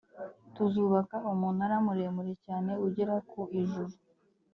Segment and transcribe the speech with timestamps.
[0.55, 3.93] tuzubaka umunara muremure cyane ugera ku ijuru